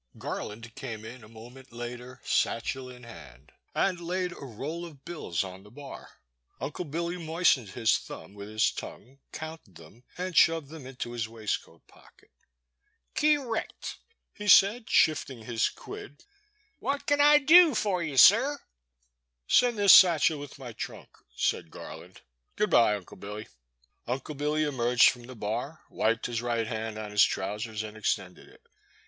[0.17, 5.43] Garland came in a moment later, satchel in hand, and laid a roll of bills
[5.43, 6.09] on the bar.
[6.59, 11.27] Uncle Billy moistened his thumb with his tongue, counted them, and shoved them into his
[11.29, 12.31] waistcoat pocket.
[13.13, 13.97] C'rect,*'
[14.33, 16.23] he said, shifting his quid,
[16.79, 18.59] what can I dew for yew, sir?
[19.05, 22.21] *' Send this satchel with my trunk, said Gar land,
[22.55, 23.47] good bye, Unde Billy.*'
[24.07, 28.49] Uncle Billy emerged from the bar, wiped his right hand on his trousers and extended
[28.49, 28.63] it.